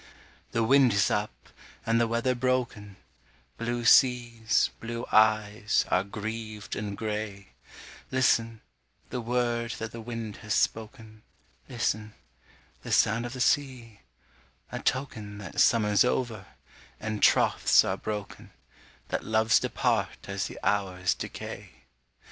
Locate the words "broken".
2.33-2.95, 17.95-18.49